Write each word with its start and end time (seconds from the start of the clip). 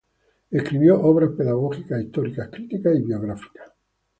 Escribió 0.49 0.99
obras 0.99 1.29
pedagógicas, 1.37 2.01
históricas, 2.01 2.49
críticas 2.49 2.95
y 2.95 3.03
biográficas. 3.03 3.71